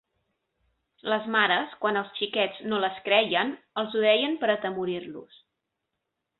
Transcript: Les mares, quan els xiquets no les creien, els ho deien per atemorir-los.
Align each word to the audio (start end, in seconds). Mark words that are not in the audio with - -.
Les 1.13 1.27
mares, 1.35 1.75
quan 1.83 1.99
els 2.01 2.09
xiquets 2.21 2.63
no 2.71 2.81
les 2.87 2.97
creien, 3.11 3.55
els 3.83 4.01
ho 4.01 4.05
deien 4.09 4.37
per 4.45 4.53
atemorir-los. 4.59 5.41